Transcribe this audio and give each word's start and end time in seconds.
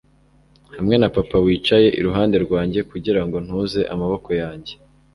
hamwe 0.77 0.95
na 0.97 1.09
papa 1.15 1.37
wicaye 1.45 1.87
iruhande 1.99 2.35
rwanjye 2.45 2.79
kugirango 2.91 3.37
ntuze 3.45 3.81
amaboko 3.93 4.29
yanjye 4.41 4.73